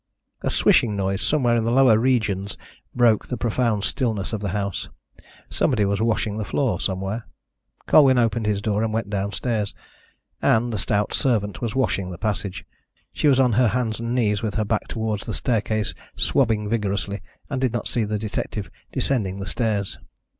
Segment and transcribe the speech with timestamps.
[0.41, 2.57] A swishing noise, somewhere in the lower regions,
[2.95, 4.89] broke the profound stillness of the house.
[5.47, 7.27] Somebody was washing the floor, somewhere.
[7.85, 9.75] Colwyn opened his door and went downstairs.
[10.41, 12.65] Ann, the stout servant, was washing the passage.
[13.13, 17.21] She was on her hands and knees, with her back towards the staircase, swabbing vigorously,
[17.47, 19.99] and did not see the detective descending the stairs.